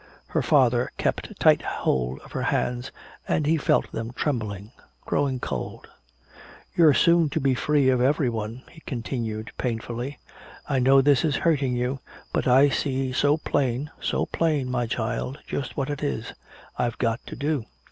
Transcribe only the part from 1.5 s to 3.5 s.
hold of her hands, and